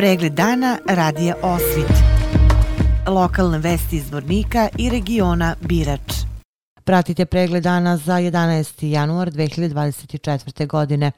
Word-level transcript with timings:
Pregled 0.00 0.32
dana 0.32 0.78
radija 0.86 1.34
Osvit. 1.42 1.92
Lokalne 3.06 3.58
vesti 3.58 3.96
iz 3.96 4.12
Vornika 4.12 4.68
i 4.78 4.90
regiona 4.90 5.54
Birač. 5.60 6.12
Pratite 6.84 7.26
pregled 7.26 7.62
dana 7.62 7.96
za 7.96 8.12
11. 8.12 8.86
januar 8.86 9.30
2024. 9.30 10.66
godine. 10.66 11.12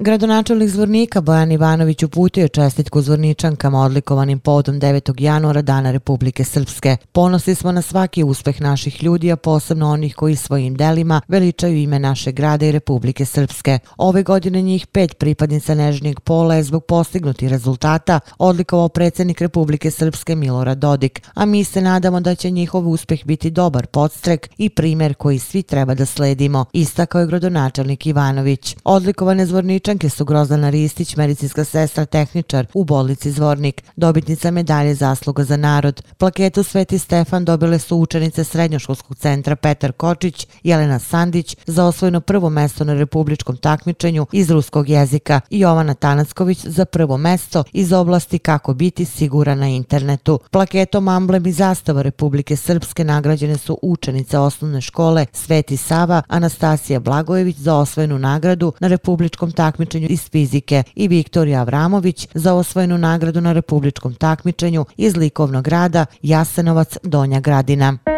Gradonačelnik 0.00 0.70
Zvornika 0.70 1.20
Bojan 1.20 1.52
Ivanović 1.52 2.02
uputio 2.02 2.42
je 2.42 2.48
čestitku 2.48 3.00
Zvorničankama 3.02 3.82
odlikovanim 3.82 4.38
povodom 4.38 4.80
9. 4.80 5.22
januara 5.22 5.62
Dana 5.62 5.90
Republike 5.90 6.44
Srpske. 6.44 6.96
Ponosni 7.12 7.54
smo 7.54 7.72
na 7.72 7.82
svaki 7.82 8.24
uspeh 8.24 8.60
naših 8.60 9.02
ljudi, 9.02 9.32
a 9.32 9.36
posebno 9.36 9.90
onih 9.90 10.14
koji 10.14 10.36
svojim 10.36 10.74
delima 10.74 11.20
veličaju 11.28 11.76
ime 11.76 11.98
naše 11.98 12.32
grada 12.32 12.66
i 12.66 12.72
Republike 12.72 13.24
Srpske. 13.24 13.78
Ove 13.96 14.22
godine 14.22 14.62
njih 14.62 14.86
pet 14.86 15.18
pripadnica 15.18 15.74
nežnijeg 15.74 16.20
pola 16.20 16.54
je 16.54 16.62
zbog 16.62 16.84
postignuti 16.84 17.48
rezultata 17.48 18.20
odlikovao 18.38 18.88
predsjednik 18.88 19.40
Republike 19.40 19.90
Srpske 19.90 20.36
Milorad 20.36 20.78
Dodik, 20.78 21.22
a 21.34 21.44
mi 21.44 21.64
se 21.64 21.82
nadamo 21.82 22.20
da 22.20 22.34
će 22.34 22.50
njihov 22.50 22.88
uspeh 22.88 23.24
biti 23.24 23.50
dobar 23.50 23.86
podstrek 23.86 24.48
i 24.58 24.68
primjer 24.68 25.14
koji 25.14 25.38
svi 25.38 25.62
treba 25.62 25.94
da 25.94 26.06
sledimo, 26.06 26.64
istakao 26.72 27.20
je 27.20 27.26
gradonačelnik 27.26 28.06
Ivanović. 28.06 28.76
Odlikovane 28.84 29.46
Zvorničanke 29.46 29.87
Zvorničanke 29.88 30.16
su 30.16 30.24
Grozdana 30.24 30.70
Ristić, 30.70 31.16
medicinska 31.16 31.64
sestra, 31.64 32.06
tehničar 32.06 32.66
u 32.74 32.84
bolnici 32.84 33.32
Zvornik, 33.32 33.82
dobitnica 33.96 34.50
medalje 34.50 34.94
zasluga 34.94 35.44
za 35.44 35.56
narod. 35.56 36.02
Plaketu 36.18 36.62
Sveti 36.62 36.98
Stefan 36.98 37.44
dobile 37.44 37.78
su 37.78 37.96
učenice 37.96 38.44
Srednjoškolskog 38.44 39.16
centra 39.16 39.56
Petar 39.56 39.92
Kočić, 39.92 40.46
Jelena 40.62 40.98
Sandić 40.98 41.56
za 41.66 41.84
osvojeno 41.84 42.20
prvo 42.20 42.50
mesto 42.50 42.84
na 42.84 42.94
republičkom 42.94 43.56
takmičenju 43.56 44.26
iz 44.32 44.50
ruskog 44.50 44.88
jezika 44.88 45.40
i 45.50 45.60
Jovana 45.60 45.94
Tanacković 45.94 46.66
za 46.66 46.84
prvo 46.84 47.16
mesto 47.16 47.64
iz 47.72 47.92
oblasti 47.92 48.38
kako 48.38 48.74
biti 48.74 49.04
sigura 49.04 49.54
na 49.54 49.68
internetu. 49.68 50.40
Plaketom 50.50 51.08
amblem 51.08 51.46
i 51.46 51.52
zastava 51.52 52.02
Republike 52.02 52.56
Srpske 52.56 53.04
nagrađene 53.04 53.58
su 53.58 53.78
učenice 53.82 54.38
osnovne 54.38 54.80
škole 54.80 55.26
Sveti 55.32 55.76
Sava, 55.76 56.22
Anastasija 56.28 57.00
Blagojević 57.00 57.56
za 57.56 57.74
osvojenu 57.74 58.18
nagradu 58.18 58.72
na 58.80 58.88
republičkom 58.88 59.52
takmičenju 59.52 59.77
takmičenju 59.78 60.06
iz 60.10 60.30
fizike 60.30 60.82
i 60.94 61.08
Viktorija 61.08 61.60
Avramović 61.60 62.28
za 62.34 62.54
osvojenu 62.54 62.98
nagradu 62.98 63.40
na 63.40 63.52
republičkom 63.52 64.14
takmičenju 64.14 64.84
iz 64.96 65.16
likovnog 65.16 65.68
rada 65.68 66.06
Jasenovac 66.22 66.96
Donja 67.02 67.40
Gradina. 67.40 68.17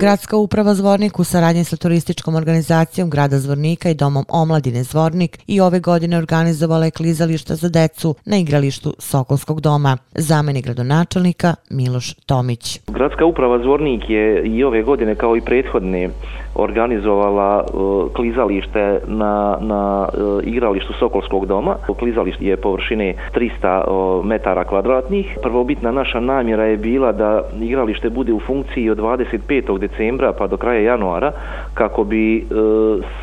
Gradska 0.00 0.36
uprava 0.36 0.74
Zvornik 0.74 1.18
u 1.18 1.24
saradnji 1.24 1.64
sa 1.64 1.76
turističkom 1.76 2.34
organizacijom 2.34 3.10
Grada 3.10 3.38
Zvornika 3.38 3.90
i 3.90 3.94
Domom 3.94 4.24
Omladine 4.28 4.82
Zvornik 4.82 5.38
i 5.46 5.60
ove 5.60 5.80
godine 5.80 6.18
organizovala 6.18 6.84
je 6.84 6.90
klizališta 6.90 7.54
za 7.54 7.68
decu 7.68 8.14
na 8.26 8.36
igralištu 8.38 8.94
Sokolskog 8.98 9.60
doma. 9.60 9.96
Zameni 10.14 10.62
gradonačelnika 10.62 11.54
Miloš 11.70 12.14
Tomić. 12.14 12.80
Gradska 12.86 13.24
uprava 13.24 13.58
Zvornik 13.58 14.10
je 14.10 14.42
i 14.46 14.64
ove 14.64 14.82
godine 14.82 15.14
kao 15.14 15.36
i 15.36 15.40
prethodne 15.40 16.08
organizovala 16.54 17.64
uh, 17.64 18.12
klizalište 18.12 19.00
na, 19.06 19.58
na 19.60 20.08
uh, 20.08 20.46
igralištu 20.46 20.92
Sokolskog 20.92 21.46
doma. 21.46 21.76
Klizalište 21.98 22.44
je 22.44 22.56
površine 22.56 23.14
300 23.34 23.84
uh, 23.88 24.24
e, 24.24 24.26
metara 24.26 24.64
kvadratnih. 24.64 25.38
Prvobitna 25.42 25.90
naša 25.92 26.20
namjera 26.20 26.64
je 26.64 26.76
bila 26.76 27.12
da 27.12 27.42
igralište 27.60 28.10
bude 28.10 28.32
u 28.32 28.40
funkciji 28.40 28.90
od 28.90 28.98
25 28.98 29.87
decembra 29.88 30.32
pa 30.32 30.46
do 30.46 30.56
kraja 30.56 30.80
januara 30.80 31.32
kako 31.74 32.04
bi 32.04 32.36
e, 32.38 32.44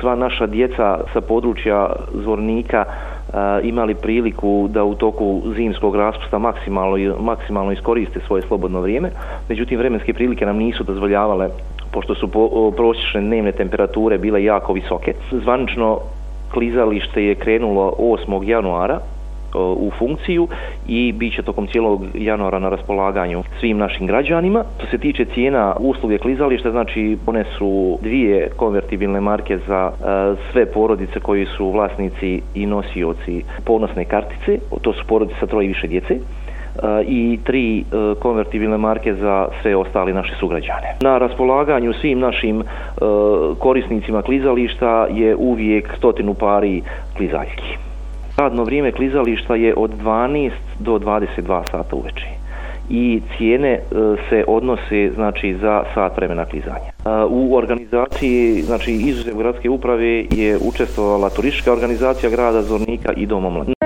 sva 0.00 0.14
naša 0.16 0.46
djeca 0.46 0.98
sa 1.12 1.20
područja 1.20 1.90
Zvornika 2.12 2.84
e, 2.84 3.32
imali 3.68 3.94
priliku 3.94 4.68
da 4.70 4.84
u 4.84 4.94
toku 4.94 5.42
zimskog 5.56 5.96
raspusta 5.96 6.38
maksimalno, 6.38 7.16
maksimalno 7.20 7.72
iskoriste 7.72 8.20
svoje 8.26 8.42
slobodno 8.42 8.80
vrijeme. 8.80 9.10
Međutim, 9.48 9.78
vremenske 9.78 10.14
prilike 10.14 10.46
nam 10.46 10.56
nisu 10.56 10.84
dozvoljavale 10.84 11.48
pošto 11.92 12.14
su 12.14 12.28
prosječne 12.76 13.20
dnevne 13.20 13.52
temperature 13.52 14.18
bile 14.18 14.44
jako 14.44 14.72
visoke. 14.72 15.14
Zvanično 15.32 15.98
klizalište 16.52 17.24
je 17.24 17.34
krenulo 17.34 17.94
8. 17.98 18.48
januara 18.48 19.00
u 19.54 19.90
funkciju 19.98 20.48
i 20.88 21.12
bit 21.12 21.34
će 21.34 21.42
tokom 21.42 21.66
cijelog 21.66 22.02
januara 22.14 22.58
na 22.58 22.68
raspolaganju 22.68 23.42
svim 23.60 23.78
našim 23.78 24.06
građanima. 24.06 24.64
Što 24.78 24.86
se 24.86 24.98
tiče 24.98 25.24
cijena 25.24 25.74
usluge 25.80 26.18
klizališta, 26.18 26.70
znači 26.70 27.18
one 27.26 27.44
su 27.58 27.98
dvije 28.02 28.50
konvertibilne 28.56 29.20
marke 29.20 29.58
za 29.58 29.90
e, 29.92 30.34
sve 30.52 30.66
porodice 30.66 31.20
koji 31.20 31.46
su 31.46 31.70
vlasnici 31.70 32.40
i 32.54 32.66
nosioci 32.66 33.44
ponosne 33.64 34.04
kartice, 34.04 34.58
to 34.82 34.92
su 34.92 35.06
porodice 35.06 35.40
sa 35.40 35.46
troje 35.46 35.64
i 35.64 35.68
više 35.68 35.86
djece 35.86 36.14
e, 36.14 36.20
i 37.06 37.38
tri 37.44 37.80
e, 37.80 37.84
konvertibilne 38.20 38.78
marke 38.78 39.14
za 39.14 39.48
sve 39.62 39.76
ostali 39.76 40.12
naše 40.12 40.34
sugrađane. 40.40 40.96
Na 41.00 41.18
raspolaganju 41.18 41.92
svim 41.92 42.18
našim 42.18 42.62
korisnicima 43.58 44.22
klizališta 44.22 45.06
je 45.10 45.36
uvijek 45.36 45.94
stotinu 45.96 46.34
pari 46.34 46.82
klizaljki. 47.16 47.87
Radno 48.38 48.64
vrijeme 48.64 48.92
klizališta 48.92 49.54
je 49.54 49.74
od 49.76 49.90
12 49.90 50.50
do 50.78 50.98
22 50.98 51.70
sata 51.70 51.96
uveče 51.96 52.26
i 52.90 53.20
cijene 53.36 53.72
e, 53.72 53.80
se 54.28 54.44
odnose 54.48 55.10
znači 55.14 55.54
za 55.60 55.82
sat 55.94 56.16
vremena 56.16 56.44
klizanja. 56.44 56.78
E, 56.78 57.24
u 57.28 57.56
organizaciji 57.56 58.62
znači 58.62 58.92
izuzev 58.92 59.36
gradske 59.36 59.70
uprave 59.70 60.24
je 60.30 60.58
učestvovala 60.68 61.30
turistička 61.30 61.72
organizacija 61.72 62.30
grada 62.30 62.62
Zornika 62.62 63.12
i 63.12 63.26
Doma 63.26 63.50
mladih. 63.50 63.77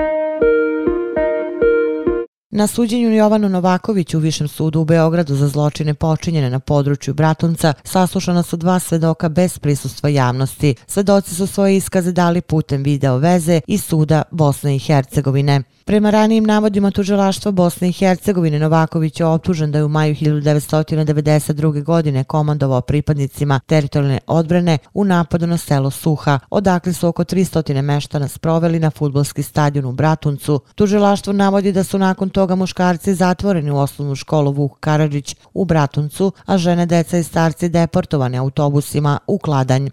Na 2.55 2.67
suđenju 2.67 3.15
Jovanu 3.15 3.49
Novakoviću 3.49 4.17
u 4.17 4.21
Višem 4.21 4.47
sudu 4.47 4.79
u 4.79 4.85
Beogradu 4.85 5.35
za 5.35 5.47
zločine 5.47 5.93
počinjene 5.93 6.49
na 6.49 6.59
području 6.59 7.13
Bratunca 7.13 7.73
saslušana 7.83 8.43
su 8.43 8.57
dva 8.57 8.79
svedoka 8.79 9.29
bez 9.29 9.59
prisustva 9.59 10.09
javnosti. 10.09 10.75
Svedoci 10.87 11.35
su 11.35 11.47
svoje 11.47 11.77
iskaze 11.77 12.11
dali 12.11 12.41
putem 12.41 12.83
video 12.83 13.17
veze 13.17 13.61
i 13.67 13.77
suda 13.77 14.21
Bosne 14.31 14.75
i 14.75 14.79
Hercegovine. 14.79 15.63
Prema 15.85 16.09
ranijim 16.09 16.43
navodima 16.43 16.91
tužilaštva 16.91 17.51
Bosne 17.51 17.89
i 17.89 17.91
Hercegovine 17.91 18.59
Novaković 18.59 19.19
je 19.19 19.25
optužen 19.25 19.71
da 19.71 19.77
je 19.77 19.83
u 19.83 19.89
maju 19.89 20.15
1992. 20.15 21.83
godine 21.83 22.23
komandovao 22.23 22.81
pripadnicima 22.81 23.59
teritorijalne 23.65 24.19
odbrane 24.27 24.77
u 24.93 25.05
napadu 25.05 25.47
na 25.47 25.57
selo 25.57 25.91
Suha, 25.91 26.39
odakle 26.49 26.93
su 26.93 27.07
oko 27.07 27.23
300 27.23 27.81
meštana 27.81 28.27
sproveli 28.27 28.79
na 28.79 28.89
futbolski 28.89 29.43
stadion 29.43 29.85
u 29.85 29.91
Bratuncu. 29.91 30.59
Tužilaštvo 30.75 31.33
navodi 31.33 31.71
da 31.71 31.83
su 31.83 31.97
nakon 31.97 32.29
toga 32.29 32.42
muškarci 32.49 33.15
zatvoreni 33.15 33.71
u 33.71 33.77
osnovnu 33.77 34.15
školu 34.15 34.51
Vuk 34.51 34.79
Karadžić 34.79 35.35
u 35.53 35.65
Bratuncu, 35.65 36.31
a 36.45 36.57
žene, 36.57 36.85
deca 36.85 37.17
i 37.17 37.23
starci 37.23 37.69
deportovane 37.69 38.37
autobusima 38.37 39.19
u 39.27 39.37
Kladanj. 39.37 39.89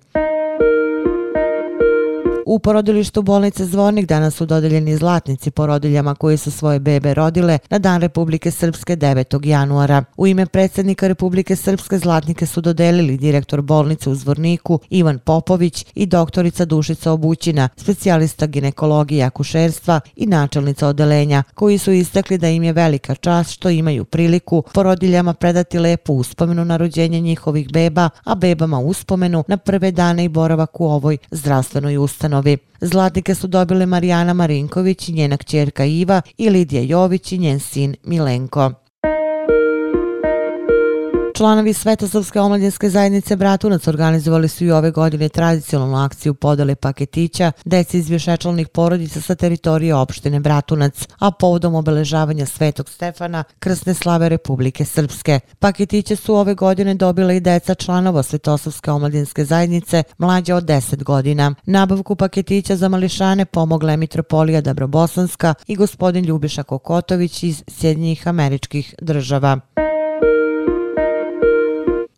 U 2.51 2.59
porodilištu 2.59 3.23
bolnice 3.23 3.65
Zvornik 3.65 4.07
danas 4.07 4.35
su 4.35 4.47
dodeljeni 4.47 4.97
zlatnici 4.97 5.51
porodiljama 5.51 6.15
koje 6.15 6.37
su 6.37 6.51
svoje 6.51 6.81
bebe 6.81 7.15
rodile 7.15 7.59
na 7.71 7.79
Dan 7.79 8.01
Republike 8.01 8.51
Srpske 8.51 8.97
9. 8.97 9.47
januara. 9.47 10.05
U 10.17 10.27
ime 10.27 10.47
predsjednika 10.47 11.09
Republike 11.09 11.57
Srpske 11.57 11.99
zlatnike 11.99 12.47
su 12.47 12.61
dodelili 12.61 13.17
direktor 13.17 13.63
bolnice 13.63 14.11
u 14.11 14.15
Zvorniku 14.15 14.81
Ivan 14.89 15.19
Popović 15.19 15.87
i 15.95 16.07
doktorica 16.07 16.65
Dušica 16.65 17.13
Obućina, 17.13 17.69
specijalista 17.77 18.47
ginekologije 18.47 19.19
i 19.19 19.23
akušerstva 19.23 20.01
i 20.17 20.27
načelnica 20.27 20.89
odelenja, 20.89 21.43
koji 21.55 21.79
su 21.79 21.93
istakli 21.93 22.39
da 22.39 22.49
im 22.49 22.63
je 22.63 22.73
velika 22.73 23.15
čast 23.15 23.51
što 23.51 23.71
imaju 23.71 24.05
priliku 24.05 24.63
porodiljama 24.75 25.35
predati 25.35 25.79
lepu 25.79 26.15
uspomenu 26.15 26.65
na 26.65 26.77
rođenje 26.77 27.21
njihovih 27.21 27.73
beba, 27.73 28.11
a 28.25 28.35
bebama 28.35 28.79
uspomenu 28.79 29.45
na 29.49 29.57
prve 29.57 29.91
dane 29.91 30.25
i 30.25 30.29
boravak 30.29 30.81
u 30.81 30.87
ovoj 30.87 31.19
zdravstvenoj 31.31 31.97
ustanovi 31.97 32.40
ustanovi. 32.41 32.59
Zlatnike 32.81 33.35
su 33.35 33.47
dobile 33.47 33.87
Marijana 33.87 34.35
Marinković 34.35 35.09
i 35.09 35.13
njena 35.13 35.37
kćerka 35.37 35.85
Iva 35.85 36.23
i 36.39 36.51
Lidija 36.51 36.83
Jović 36.83 37.33
i 37.33 37.39
njen 37.39 37.61
sin 37.61 37.97
Milenko. 38.05 38.73
Članovi 41.41 41.73
Svetosavske 41.73 42.41
omladinske 42.41 42.91
zajednice 42.91 43.37
Bratunac 43.37 43.89
organizovali 43.89 44.49
su 44.49 44.65
i 44.65 44.71
ove 44.71 44.91
godine 44.91 45.29
tradicionalnu 45.29 45.97
akciju 45.97 46.35
podele 46.35 46.75
paketića 46.75 47.53
deci 47.65 47.99
iz 47.99 48.09
višečlanih 48.09 48.69
porodica 48.69 49.21
sa 49.21 49.35
teritorije 49.35 49.95
opštine 49.95 50.41
Bratunac, 50.41 51.09
a 51.19 51.31
povodom 51.31 51.75
obeležavanja 51.75 52.47
Svetog 52.47 52.89
Stefana, 52.89 53.45
krsne 53.59 53.95
slave 53.95 54.29
Republike 54.29 54.85
Srpske. 54.85 55.41
Paketiće 55.59 56.17
su 56.17 56.35
ove 56.35 56.55
godine 56.55 56.95
dobile 56.95 57.37
i 57.37 57.41
deca 57.41 57.75
članova 57.75 58.23
Svetosavske 58.23 58.91
omladinske 58.91 59.45
zajednice 59.45 60.03
mlađe 60.19 60.55
od 60.55 60.65
10 60.65 61.03
godina. 61.03 61.55
Nabavku 61.67 62.17
paketića 62.17 62.77
za 62.77 62.89
mališane 62.89 63.45
pomogla 63.45 63.91
je 63.91 63.97
Mitropolija 63.97 64.61
Dabrobosanska 64.61 65.55
i 65.67 65.77
gospodin 65.77 66.25
Ljubiša 66.25 66.63
Kokotović 66.63 67.43
iz 67.43 67.63
Sjedinjih 67.69 68.29
američkih 68.29 68.95
država. 69.03 69.61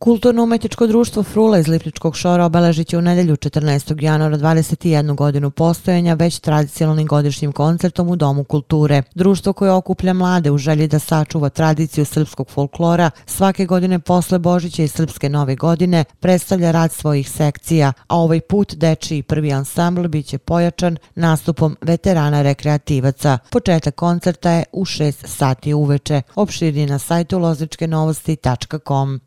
Kulturno-umetničko 0.02 0.86
društvo 0.86 1.22
Frula 1.22 1.58
iz 1.58 1.68
Lipličkog 1.68 2.16
šora 2.16 2.44
obeležit 2.44 2.88
će 2.88 2.98
u 2.98 3.00
nedelju 3.00 3.36
14. 3.36 4.02
januara 4.02 4.38
21. 4.38 5.14
godinu 5.14 5.50
postojanja 5.50 6.14
već 6.14 6.38
tradicionalnim 6.38 7.06
godišnjim 7.06 7.52
koncertom 7.52 8.08
u 8.08 8.16
Domu 8.16 8.44
kulture. 8.44 9.02
Društvo 9.14 9.52
koje 9.52 9.72
okuplja 9.72 10.12
mlade 10.12 10.50
u 10.50 10.58
želji 10.58 10.88
da 10.88 10.98
sačuva 10.98 11.48
tradiciju 11.48 12.04
srpskog 12.04 12.50
folklora 12.50 13.10
svake 13.26 13.66
godine 13.66 13.98
posle 13.98 14.38
Božića 14.38 14.82
i 14.82 14.88
Srpske 14.88 15.28
nove 15.28 15.56
godine 15.56 16.04
predstavlja 16.20 16.70
rad 16.70 16.92
svojih 16.92 17.30
sekcija, 17.30 17.92
a 18.08 18.16
ovaj 18.16 18.40
put 18.40 18.74
dečiji 18.74 19.22
prvi 19.22 19.52
ansambl 19.52 20.08
bit 20.08 20.26
će 20.26 20.38
pojačan 20.38 20.96
nastupom 21.14 21.76
veterana 21.80 22.42
rekreativaca. 22.42 23.38
Početak 23.50 23.94
koncerta 23.94 24.50
je 24.50 24.64
u 24.72 24.84
6 24.84 25.26
sati 25.26 25.74
uveče. 25.74 26.22
Opširni 26.34 26.86
na 26.86 26.98
sajtu 26.98 27.38
lozničkenovosti.com. 27.38 29.20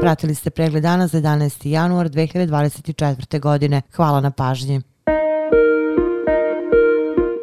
Pratili 0.00 0.34
ste 0.34 0.50
pregled 0.50 0.82
dana 0.82 1.06
za 1.06 1.18
11. 1.18 1.68
januar 1.68 2.08
2024. 2.08 3.40
godine. 3.40 3.82
Hvala 3.96 4.20
na 4.20 4.30
pažnji. 4.30 4.80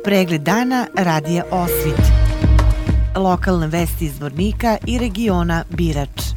Pregled 0.03 0.41
dana 0.41 0.87
radija 0.97 1.43
Osvit. 1.51 2.01
Lokalne 3.15 3.67
vesti 3.67 4.05
iz 4.05 4.19
Vornika 4.19 4.77
i 4.87 4.97
regiona 4.97 5.63
Birač. 5.69 6.34